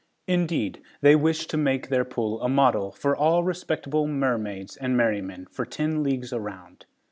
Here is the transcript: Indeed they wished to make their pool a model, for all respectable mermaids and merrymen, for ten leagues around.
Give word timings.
Indeed 0.25 0.81
they 1.01 1.15
wished 1.15 1.51
to 1.51 1.57
make 1.57 1.89
their 1.89 2.03
pool 2.03 2.41
a 2.41 2.49
model, 2.49 2.91
for 2.91 3.15
all 3.15 3.43
respectable 3.43 4.07
mermaids 4.07 4.75
and 4.75 4.97
merrymen, 4.97 5.45
for 5.51 5.63
ten 5.63 6.01
leagues 6.01 6.33
around. 6.33 6.87